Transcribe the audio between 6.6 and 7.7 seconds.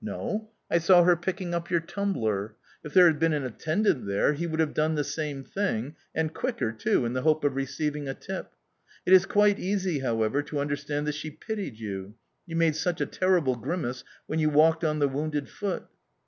too, in the hope of